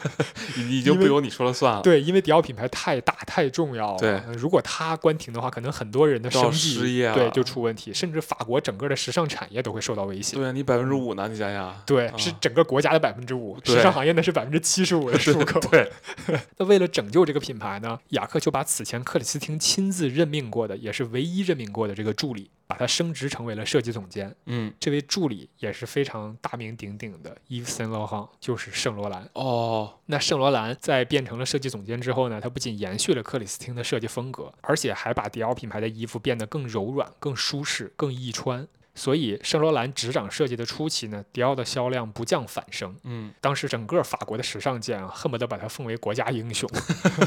[0.68, 1.80] 已经不由你说了算了。
[1.80, 3.98] 对，因为迪奥品牌太大太重要了。
[3.98, 6.78] 对，如果他关停的话，可能很多人的生计
[7.14, 10.36] 对就出问题，甚至法国整个的时尚产业都会受到威胁。
[10.36, 11.26] 对啊，你百分之五呢？
[11.26, 11.74] 你想想。
[11.86, 15.58] 对，是整个国家的百分之五，时尚行业那是百分之七十五的出口。
[15.70, 15.90] 对。
[16.58, 20.40] 那为了拯救这个品牌呢，雅克就把此前克里斯汀亲自任命。
[20.50, 24.34] 过的也是唯一任命过的这个助理，把他升职成为了设计总监。
[24.46, 29.30] 嗯，这位助理也是非常大名鼎鼎的伊夫森罗汉，就是圣罗兰。
[29.34, 38.66] 哦，那圣罗兰在变成了设计总监之后呢，他不仅延续了克里斯汀的设计风格，而且还把迪奥品牌的衣服变得更柔软、更舒适、更易穿。
[39.00, 42.94] 所以，圣罗兰执掌设计的初期呢，迪奥的销量不降反升。
[43.04, 46.68] 嗯，当时整个法国的时尚界啊，恨不得把他奉为国家英雄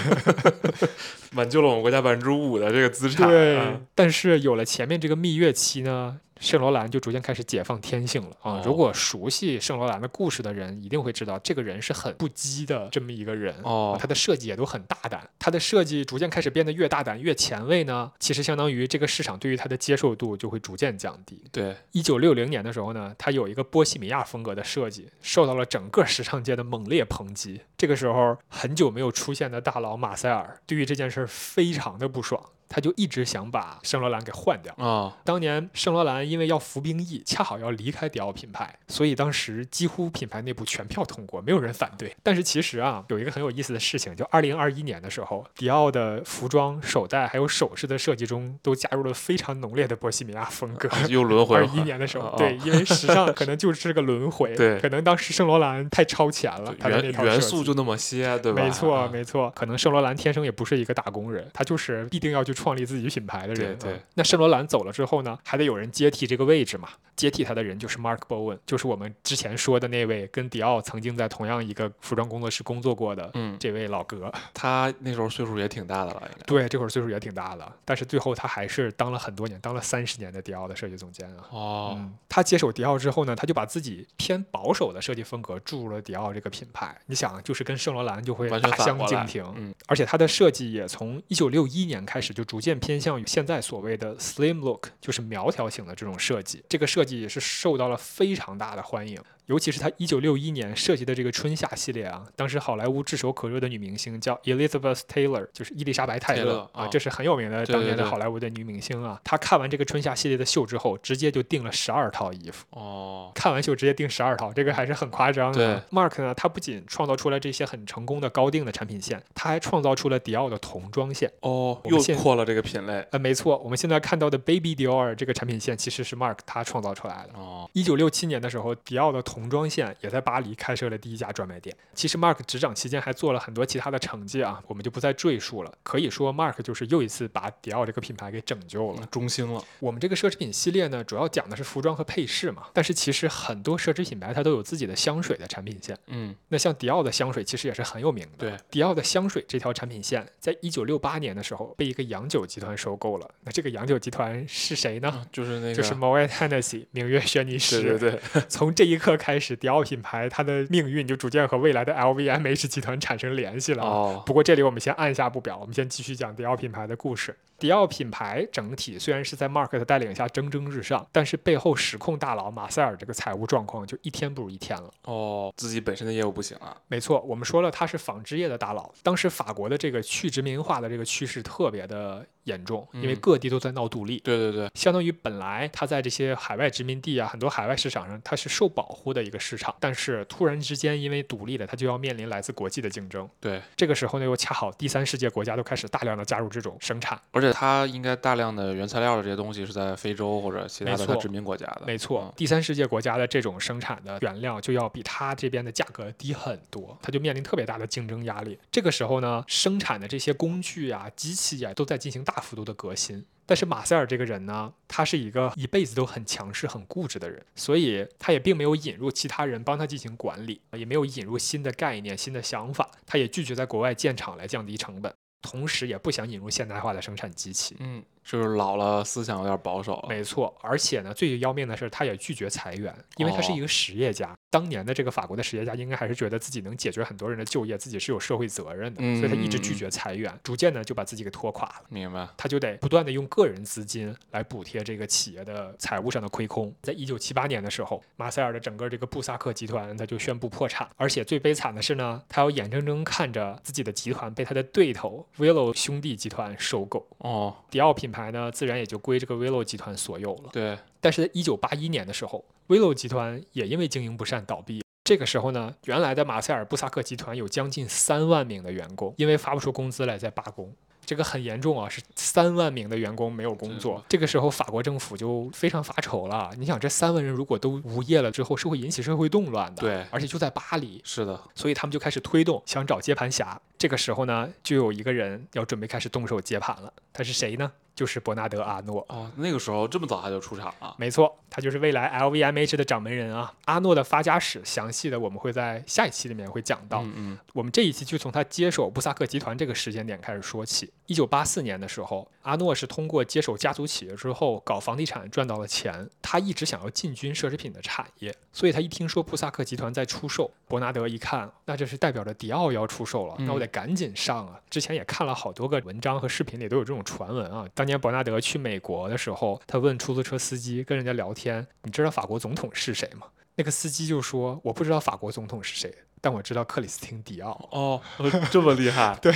[1.33, 3.27] 挽救了我们国家百分之五的这个资产。
[3.27, 6.19] 对，但是有了前面这个蜜月期呢。
[6.39, 8.61] 圣罗兰就逐渐开始解放天性了啊！
[8.65, 13.97] 如果熟悉圣罗兰的故事的人，一定会知道这个人是很不羁的这么一个人哦。
[13.99, 21.43] 他的设计也都很大胆，他的设计逐渐开始变得越大胆越前卫呢，其实相当于这个市场对于他的接受度就会逐渐降低。
[21.51, 27.61] 对，一九六零年的时候呢，他有一个波西米亚风格的设计，受到了整个时尚界的猛烈抨击。
[27.77, 32.43] 这个时候，很久没有出现的大佬马塞尔对于这件事儿非常的不爽。
[32.73, 35.15] 他就一直想把圣罗兰给换掉啊！
[35.23, 42.15] 当年圣罗兰因为要服兵役，恰好要离开迪奥品牌，所以当时几乎品牌内部全票通过，没有人反对。
[42.23, 50.89] 但是其实啊，有一个很有意思的事情，就二零二一年的时候，迪奥的服装、手袋还有首饰的设计中都加入了非常浓烈的波西米亚风格。
[51.09, 51.57] 又轮回。
[51.57, 54.55] 二一年的时候，对，因为时尚可能就是个轮回。
[54.55, 58.63] 对，可能当时圣罗兰太超前了，元元素就那么些，对吧？
[58.63, 59.51] 没错，没错。
[59.55, 63.43] 可能圣罗兰天生也不是一个打工人，他就是必定要去创立自己品牌。
[63.45, 66.89] 的人，对，那圣罗兰走了之后呢，还得有人接替这个位置嘛？
[67.15, 74.31] 接替他的人就是 Mark Bowen，就是我们之前说的那位跟迪奥曾经在同样一个服装工作室工作过的，嗯，这位老哥。
[74.53, 81.45] 他那时候岁数也挺大的了，对，这会儿岁数也挺大的，但是最后他还是当了很多年，当了三十年的迪奥的设计总监啊。
[81.51, 86.97] 哦，他接手迪奥之后呢，他就把自己偏保守的设计风格注入了迪奥这个品牌。
[87.05, 96.63] 你想，就是跟圣罗兰就会大相径庭，嗯，而且他的设计也从一九六一年开始就逐渐偏向于现在所谓的 slim look，就是苗条型的这种设计。
[96.67, 99.19] 这个设计也是受到了非常大的欢迎。
[99.47, 109.19] 尤其是他一九六一年设计的这个春夏系列啊，当时好莱坞炙手可热的女明星叫 Elizabeth Taylor，就是伊丽莎白泰勒啊，啊这是很有名的当年的好莱坞的女明星啊。
[109.23, 112.65] 她看完这个春夏系列的秀之后，直接就订了十二套衣服。
[112.69, 115.83] 哦，看完秀直接订十二套，这个还是很夸张的。
[115.91, 121.29] ，Mark 呢，他不仅创造出了这些很成功的高定的产品线，他还创造出了迪奥的童装线。
[121.41, 123.05] 哦，又扩了这个品类。
[123.11, 127.37] 呃，没错，我们现在看到的 Baby Dior 这个产品线其实是 Mark 他创造出来的。
[127.37, 131.75] 哦，一九六七年的时候，迪奥的童装线也在巴黎开设了第一家专卖店。
[131.95, 135.73] 其实 Mark 执掌期间还做了很多其他的成绩啊，我们就不再赘述了。
[135.81, 139.03] 可以说，Mark 就是又一次把迪奥这个品牌给拯救了。
[139.07, 139.63] 中兴了。
[139.79, 145.97] 我们这个奢侈品系列呢，主要讲的是服装和配饰嘛，但是其实很多奢侈品牌它都有自己的香水的产品线。
[146.07, 148.51] 嗯，那像迪奥的香水其实也是很有名的。
[148.51, 153.27] 对，迪奥的香水这条产品线，在一九六八年的时候被一个洋酒集团收购了。
[153.41, 155.09] 那这个洋酒集团是谁呢？
[155.09, 157.81] 啊就是那个，就是 Moet Hennessy 名曰轩尼诗。
[157.81, 167.33] 对对对，从这一刻开始，迪奥品牌它的命运就逐渐和未来的 LVMH 集团产生联系了不过这里我们先按下不表，我们先继续讲迪奥品牌的故事。
[167.63, 174.91] 迪奥品牌整体虽然是在 Mark 的带领下蒸蒸日上，但是背后实控大佬马塞尔这个财务状况就一天不如一天了。
[175.03, 176.75] 哦，自己本身的业务不行啊。
[176.89, 184.19] 没错，我们说了他是纺织业的大佬，当时法国的这个去殖民化的这个趋势特别的严重，因为嗯各地都在闹独立。
[184.19, 193.29] 对对对，相当于本来他在这些海外殖民地啊，很多海外市场上它是受保护的一个市场，但是突然之间因为独立了，它就要面临来自国际的竞争。
[193.39, 197.17] 对，这个时候呢，又恰好第三世界国家都开始大量的加入这种生产。
[197.31, 201.83] 而且它应该大量的原材料的这些东西是在非洲或者其他的它殖民国家的。
[201.85, 208.57] 没错嗯，第三世界国家的这种生产的原料就要比它这边的价格低很多，它就面临特别大的竞争压力。
[208.71, 213.23] 这个时候呢，生产的这些工具啊、机器啊都在进行大幅度的革新。
[213.45, 227.75] 但是马塞尔这个人呢，他是一个一辈子都很强势、很固执的人，所以他也并没有引入其他人帮他进行管理，也没有引入新的概念、新的想法，他也拒绝在国外建厂来降低成本，同时也不想引入现代化的生产机器。
[227.79, 230.05] 嗯，就是老了，思想有点保守了。
[230.09, 234.33] 没错，而且呢，最要命的是，他也拒绝裁员，因为他是一个实业家。
[234.49, 241.85] 当年的这个法国的实业家，应该还是觉得自己能解决很多人的就业，自己是有社会责任的，所以他一直拒绝裁员，逐渐呢就把自己给拖垮了。
[241.89, 242.27] 明白。
[242.37, 246.73] 他就得不断的用个人资金来补贴这个企业的财务上的亏空。
[246.83, 250.87] 在一九七八年的时候，马塞尔的整个这个布萨克集团，他就宣布破产。
[250.97, 257.07] 而且最悲惨的是呢，他要眼睁睁看着自己的集团被他的对头 Willow 兄弟集团收购。
[257.17, 260.51] 哦，迪奥品牌呢，自然也就归这个 Willow 集团所有了。
[260.53, 264.81] 对，但是在一九八一年的时候，Willow 集团也因为经营不善倒闭。
[265.03, 270.73] 这个时候呢，原来的马塞尔布萨克集团有将近三万名的员工，因为发不出工资来在罢工。
[271.05, 274.01] 这个很严重啊，是三万名的员工没有工作。
[274.07, 276.49] 这个时候，法国政府就非常发愁了。
[276.57, 279.81] 你想，这三万人如果都无业了之后，是会引起社会动乱的。
[279.81, 281.37] 对而且就在巴黎，是的。
[281.53, 283.59] 所以他们就开始推动，想找接盘侠。
[283.77, 286.93] 这个时候呢，就有一个人要准备开始动手接盘了。
[287.11, 287.69] 他是谁呢？
[287.95, 289.05] 就是伯纳德·阿诺。
[289.09, 290.95] 哦，那个时候这么早他就出场了。
[290.97, 293.53] 没错，他就是未来 LVMH 的掌门人啊。
[293.65, 297.01] 阿诺的发家史，详细的我们会在下一期里面会讲到。
[297.03, 300.91] 嗯嗯，我们这一期就从他接手布萨克集团这个时间点开始说起。
[301.05, 306.09] 一九八四年的时候，阿诺是通过接手家族企业之后搞房地产赚到了钱。
[306.21, 314.59] 他一直想要进军奢侈品的产业，所以他一听说布萨克集团在出售，伯纳德一看，那这是代表着迪奥要出售了，那我得赶紧上啊！
[314.69, 317.67] 之前也看了好多个文章和视频里都有这种传闻啊。
[317.73, 327.51] 当年伯纳德去美国的时候，他问出租车司机跟人家聊天：“你知道法国总统是谁吗？”那个司机就说：“我不知道法国总统是谁，但我知道克里斯汀·迪奥。
[327.69, 328.01] 哦，
[328.49, 329.13] 这么厉害”。
[329.21, 329.33] 对，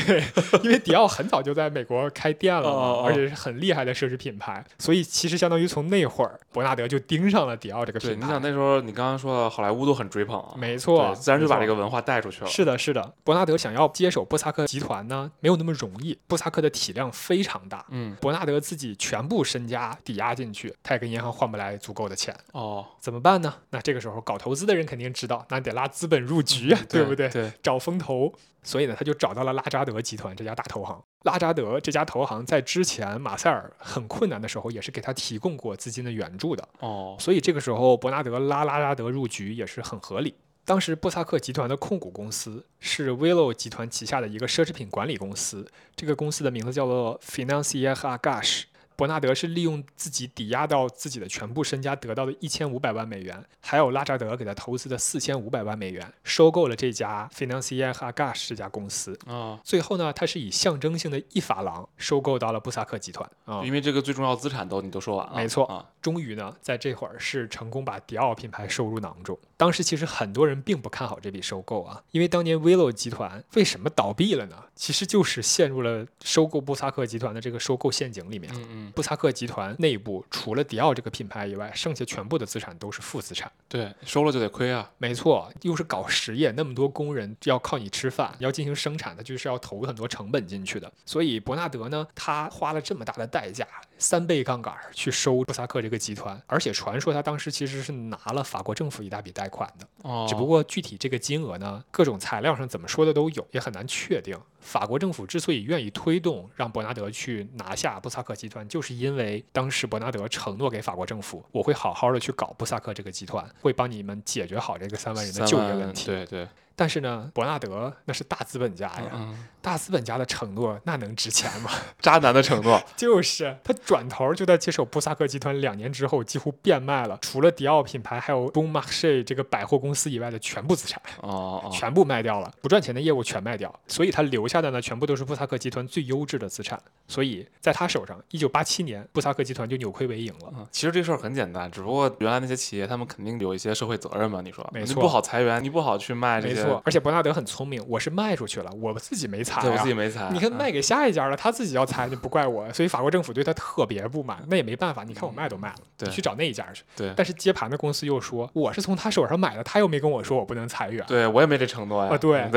[0.64, 8.16] 因为迪奥很早就在美国开店了嘛，哦哦哦而且是很厉害的奢侈品牌，所以其实相当于从那会儿，伯纳德就盯上了迪奥这个，品牌。
[8.16, 12.48] 你想那时候你刚刚说的好莱坞都很追捧啊，没错自然就把这个文化带出去了。
[12.48, 16.18] 是的，是的，伯纳德想要接手布萨克集团呢，没有那么容易。
[16.26, 23.54] 布萨克的体量非常大，嗯，伯纳德自己全部身家抵押进去，他也跟银行换不来足够的钱，哦，怎么办呢？
[23.72, 27.30] 那这个时候搞投资的人肯定知道，那得拉资本入局呀、 对不对？
[27.30, 31.04] 对，找风投，所以呢，他就找到了拉扎德集团这家大投行。
[31.24, 40.36] 拉扎德这家投行在之前马塞尔很困难的时候，也是给他提供过资金的援助的，哦，所以这个时候伯纳德拉拉扎德入局也是很合理。
[40.64, 48.64] 当时布萨克集团的控股公司是 Willow 集团旗下的一个奢侈品管理公司，这个公司的名字叫做 Financier Agache。
[48.98, 59.18] 伯纳德是利用自己抵押到自己的全部身家得到的一千五百万美元，还有拉扎德给他投资的四千五百万美元，收购了这家 Financier Agache 这家公司。
[59.28, 63.62] 啊，最后呢，他是以象征性的一法郎收购到了布萨克集团啊。
[63.64, 69.38] 因为这个最重要资产都你都说完了，没错啊，终于呢，在这会儿是成功把迪奥品牌收入囊中。
[69.56, 74.56] 当时其实很多人并不看好这笔收购啊，因为当年 Willow 集团为什么倒闭了呢？
[74.76, 78.52] 其实就是陷入了收购布萨克集团的这个收购陷阱里面。
[78.56, 83.52] 嗯嗯，布萨克集团内部除了迪奥这个品牌以外，剩下全部的资产都是负资产。
[83.68, 90.92] 对，收了就得亏啊，没错，又是搞实业，那么多工人要靠你吃饭，要进行生产，它就是要投很多成本进去的。
[91.06, 99.88] 所以伯纳德呢，他花了这么大的代价，三倍杠杆儿去收布萨克这个集团，而且传说他当时其实是拿了法国政府一大笔贷款的。
[100.04, 104.38] 哦，只不过具体这个金额呢，各种材料上怎么说的都有，也很难确定。
[104.68, 116.08] 法国政府之所以愿意推动让伯纳德去拿下布萨克集团，就是因为当时伯纳德承诺给法国政府，我会好好的去搞布萨克这个集团，会帮你们解决好这个三万人的就业问题。
[116.08, 121.70] 对对，但是呢，伯纳德那是大资本家呀，嗯，大资本家的承诺那能值钱吗？
[122.00, 131.02] 渣男的承诺， 就是他转头就在接手布萨克集团两年之后，几乎变卖了除了迪奥品牌还有 Bon Marché 这个百货公司以外的全部资产。
[131.22, 136.82] 哦哦，全部卖掉了，不赚钱的业务全卖掉，所以他留下的呢，全部都是布萨克集团最优质的资产。
[137.10, 140.54] 所以在他手上，一九八七年，布萨克集团就扭亏为盈了。
[140.56, 152.72] 嗯，其实这事儿很简单，只不过原来那些企业他们肯定有一些社会责任嘛，你说，没错你不好裁员，你不好去卖这些，没错，而且伯纳德很聪明，我是卖出去了，我自己没裁对我啊自己没裁，嗯你看卖给下一家了，他自己要裁，就不怪我。
[152.74, 155.04] 所以法国政府对他特别不满，那也没办法。
[155.04, 156.84] 你看我卖都卖了，对你去找那一家去。
[156.96, 161.04] 对但是接盘的公司又说我是从他手上买的，他又没跟我说我不能裁员。
[161.08, 162.50] 对我也没这承诺呀，啊，对，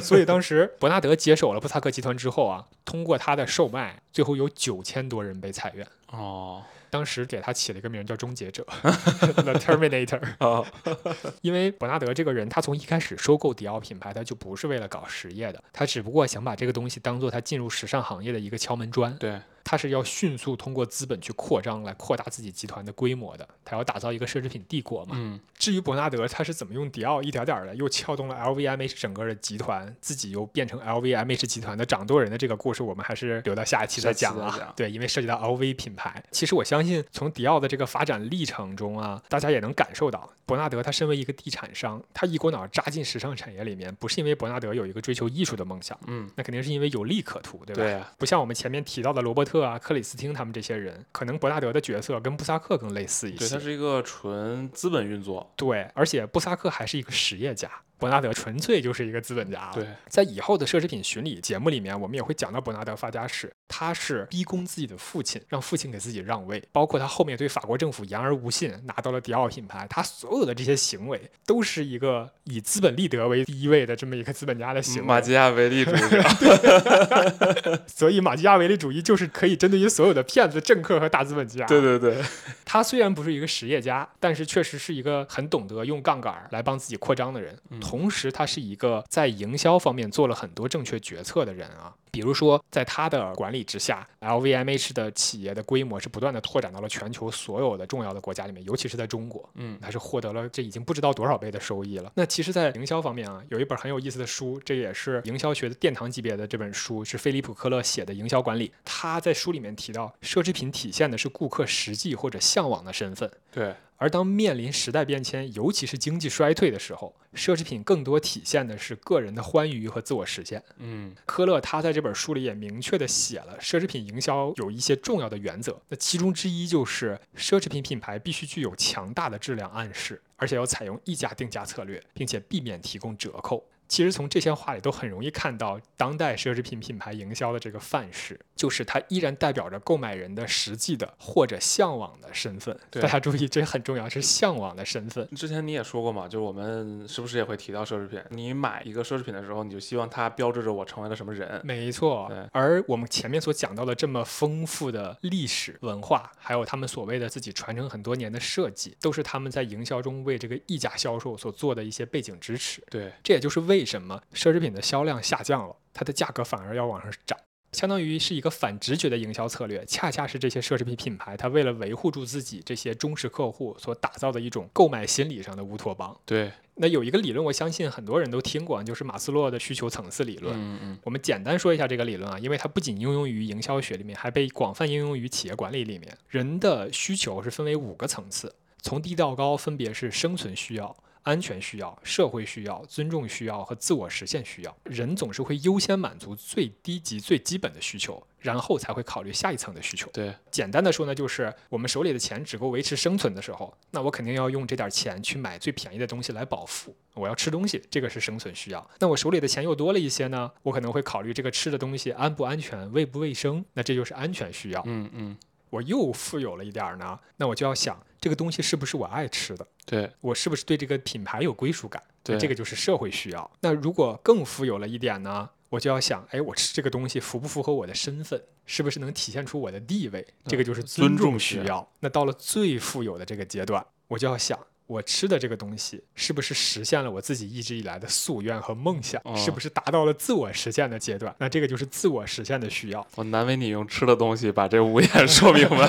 [0.00, 5.86] 所以当时伯纳德接手了布萨克集团之后啊，通过他的售卖，最后有九千多人被裁员。
[6.10, 10.66] 哦当时给他起了一个名儿叫终结者 （The Terminator）， 哦，
[11.42, 19.16] 因为伯纳德这个人，他从一开始收购迪奥品牌，他就不是为了搞实业的，他只不过想把这个东西当做他进入时尚行业的一个敲门砖。
[19.18, 23.46] 对，他是要迅速通过资本去扩张，来扩大自己集团的规模的。
[23.66, 25.14] 他要打造一个奢侈品帝国嘛。
[25.18, 34.72] 嗯至于伯纳德他是怎么用迪奥一点点的又撬动了 LVMH 整个的集团，自己又变成 LVMH 集团的掌舵人的这个故事，我们还是留到下一期再讲啊。
[34.74, 47.82] 对，因为涉及到 LV 品牌，其实我相信从迪奥的这个发展历程中啊，大家也能感受到，伯纳德他身为一个地产商，他一股脑扎进时尚产业里面，不是因为伯纳德有一个追求艺术的梦想，嗯，那肯定是因为有利可图，对吧？
[47.82, 53.58] 对呀，不像我们前面提到的罗伯特啊、克里斯汀他们这些人，可能伯纳德的角色跟布萨克更类似一些对，他。
[53.58, 59.72] 是一个纯资本运作，对，而且布萨克还是一个实业家，伯纳德纯粹就是一个资本家了。
[59.74, 75.08] 对，在以后的奢侈品巡礼节目里面，我们也会讲到伯纳德发家史，他是逼宫自己的父亲，让父亲给自己让位，包括他后面对法国政府言而无信，拿到了迪奥品牌，他所有的这些行为都是一个以资本利得为第一位的这么一个资本家的行为。
[75.08, 81.66] 马基亚维利主义者， 所以马基亚维利主义就是可以针对于所有的骗子、政客和大资本家。
[81.66, 82.22] 对对对，
[82.64, 87.58] 他虽然不是一个实业家，但是确实是一个很懂得用杠杆儿来帮自己扩张的人。
[87.70, 91.94] 嗯同时，他是一个在营销方面做了很多正确决策的人啊。
[92.10, 99.48] 比如说，在他的管理之下，LVMH 的企业的规模是不断的拓展到了全球所有的重要的国家里面，尤其是在中国。
[99.54, 102.12] 嗯他是获得了这已经不知道多少倍的收益了。
[102.14, 108.68] 那其实，在营销方面啊，有一本很有意思的书，这也是营销学的殿堂级别的这本书，是菲利普·科勒写的《营销管理》。
[108.84, 113.30] 他在书里面提到，奢侈品体现的是顾客实际或者向往的身份。
[113.50, 120.62] 对，而当面临时代变迁，尤其是经济衰退的时候，奢侈品更多体现的是个人的欢愉和自我实现。
[120.78, 133.66] 嗯科勒他在这本书里也明确的写了奢侈品营销有一些重要的原则，那其中之一就是奢侈品品牌必须具有强大的质量暗示，而且要采用溢价定价策略，并且避免提供折扣。
[133.88, 142.78] 其实从这些话里都很容易看到当代奢侈品品牌营销的这个范式，就是它依然代表着购买人的实际的或者向往的身份。
[142.90, 145.26] 对大家注意，这很重要，是向往的身份。
[145.34, 148.20] 之前你也说过嘛，就是我们时不时也会提到奢侈品。
[148.30, 151.60] 你买一个奢侈品的时候，你就希望它标志着我成为了什么人。
[151.64, 162.82] 没错对，而我们前面所讲到的这么丰富的历史文化，还有他们所谓的自己传承很多年的设计，都是他们在营销中为这个溢价销售所做的一些背景支持。
[162.90, 167.38] 对，这也就是为什么奢侈品的销量下降了，它的价格反而要往上涨。
[167.72, 176.18] 相当于是一个反直觉的营销策略，恰恰是这些奢侈品品牌它为了维护住自己这些忠实客户所打造的一种购买心理上的乌托邦。
[176.24, 180.56] 对，那有一个理论，我相信很多人都听过，就是马斯洛的需求层次理论。
[180.56, 186.16] 嗯嗯我们简单说一下这个理论啊，因为它不仅应用于营销学里面，还被广泛应用于企业管理里面。
[186.28, 190.96] 人的需求是分为五个层次，从低到高分别是生存需要。
[191.28, 200.08] 安全需要、社会需要、尊重需要和自我实现需要，人总是会优先满足最低级、最基本的需求，然后才会考虑下一层的需求。
[200.10, 206.96] 对，简单的说呢，就是我们手里的钱只够维持生存的时候，那我肯定要用这点钱去买最便宜的东西来饱腹。
[207.12, 208.90] 我要吃东西，这个是生存需要。
[208.98, 214.82] 那我手里的钱又多了一些呢，我可能会考虑这个吃的东西安不安全、卫不卫生，那这就是安全需要。
[214.86, 215.36] 嗯嗯，
[215.70, 223.50] 我又富有了一点儿呢，那我就要想这个东西是不是我爱吃的，对我是不是对这个品牌有归属感，对，这个就是社会需要。
[223.60, 231.88] 那如果更富有了一点呢，我就要想，哎，我吃这个东西符不符合我的身份，是不是能体现出我的地位，这个就是尊尊重需要。
[232.00, 234.58] 那到了最富有的这个阶段，我就要想。
[234.88, 239.20] 我吃的这个东西是不是实现了我自己一直以来的夙愿和梦想？
[239.22, 241.32] 哦是不是达到了自我实现的阶段？
[241.38, 243.06] 那这个就是自我实现的需要。
[243.16, 245.86] 我难为你用吃的东西把这五点说明白。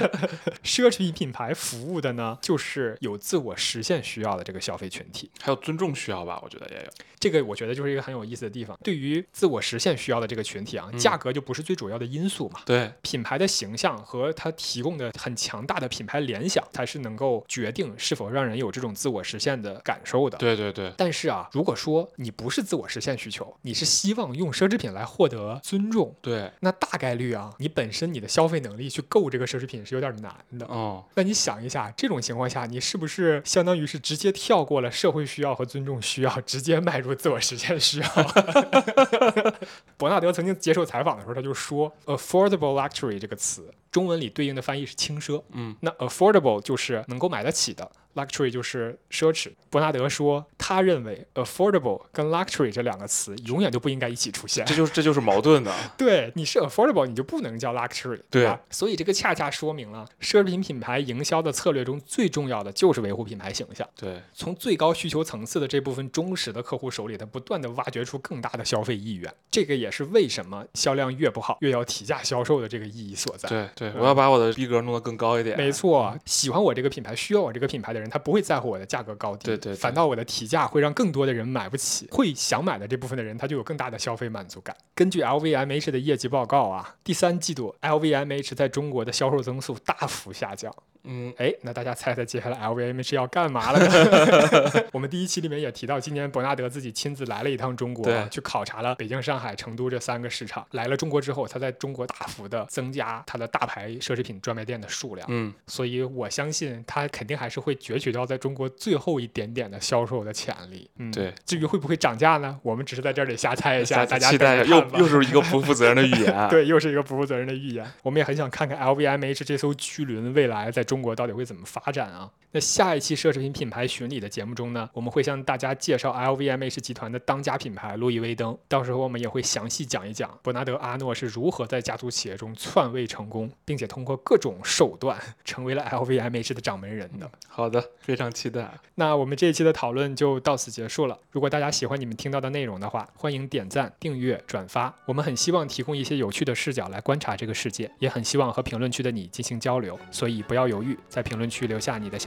[0.64, 5.30] 奢侈品品牌服务的呢，就是有自我实现需要的这个消费群体。
[5.42, 6.90] 还有尊重需要吧，我觉得也有。
[7.18, 8.78] 这个我觉得就是一个很有意思的地方。
[8.82, 12.60] 对于自我实现需要的这个群体啊，嗯价格就不是最主要的因素嘛。
[12.64, 20.38] 对，品牌的形象和它提供的很强大的品牌联想，才是能够决定是否让人有这种自我实现的感受的。
[20.38, 30.66] 对对对，但是啊，如果说你不是自我实现需求，你是希望用奢侈品来获得尊重，对，那大概率啊，你本身你的消费能力去购这个奢侈品是有点难的。
[30.66, 38.08] 哦，那你想一下，这种情况下，你是不是相当于是直接跳过了社会需要和尊重需要，直接迈入自我实现需要？
[39.96, 45.42] 伯纳德曾经接受采访的时候，他就说，“affordable luxury” 这个词，中文里对应的翻译是轻奢。
[45.52, 49.50] 嗯，那 affordable 就是能够买得起的，luxury 就是奢侈。
[49.70, 54.64] 伯纳德说，他认为 affordable 跟 luxury 这两个词永远都不应该一起出现。
[54.64, 55.70] 这就是这就是矛盾的。
[55.96, 58.58] 对，你是 affordable，你就不能叫 luxury，对吧？
[58.70, 63.86] 所以这个恰恰说明了奢侈品品牌营销的策略中最重要的就是维护品牌形象。
[63.94, 69.32] 对，从最高需求层次的这部分忠实的客户手里，他不断的挖掘出更大的消费意愿。
[69.50, 73.48] 这个也是为什么销量越不好越要提价销售的这个意义所在。
[73.48, 75.56] 对对，我要把我的逼格弄得更高一点。
[75.58, 84.76] 没错，喜欢我这个品牌、需要我这个品牌的人，他不会在乎我的价格高低，对对对反倒我的提价会让更多的人买不起，会想买的这部分的人，他就有更大的消费满足感。
[84.94, 90.74] 根据 LVMH 的业绩报告啊，第三季度 LVMH 在中国的销售增速大幅下降。
[91.04, 94.84] 嗯，哎，那大家猜猜接下来 LVMH 要干嘛了呢？
[94.92, 100.66] 我们第一期里面也提到，今年伯纳德自己亲自来了一趟中国对，去考察了北京、上海、成都这三个市场。
[100.72, 105.26] 来了中国之后，他在中国大幅的增加他的大牌奢侈品专卖店的数量。
[105.30, 110.90] 嗯，所以我相信他肯定还是会攫取到在中国最后一点点的销售的潜力。
[110.98, 111.32] 嗯，对。
[111.46, 112.58] 至于会不会涨价呢？
[112.62, 116.32] 我们只是在这里瞎猜一下， 大家期待着又又是一个不负责任的预言。
[116.32, 117.86] 啊 对，又是一个不负责任的预言。
[118.02, 122.32] 我们也很想看看 LVMH 这艘巨轮未来在中国到底会怎么发展啊？
[122.50, 128.56] 那下一期奢侈品品牌巡礼的节目中呢，我们会向大家介绍 LVMH 集团的当家品牌路易威登。
[128.66, 137.30] 到时候我们也会详细讲一讲伯纳德阿诺是如何在家族企业中篡位成功，并且通过各种手段成为了 LVMH 的掌门人的。
[137.46, 138.70] 好的，非常期待。
[138.94, 141.18] 那我们这一期的讨论就到此结束了。
[141.30, 144.94] 如果大家喜欢你们听到的内容的话，欢迎点赞、订阅、转发。
[145.04, 149.98] 我们很希望提供一些有趣的视角来观察这个世界，也很希望和评论区的你进行交流。
[150.10, 152.18] 所以不要犹豫，在评论区留下你的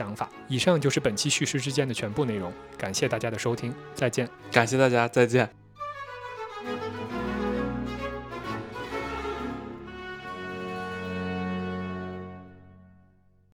[0.48, 4.28] 以上就是本期叙事之间的全部内容，感谢大家的收听，再见。
[4.50, 5.61] 感谢大家，再见。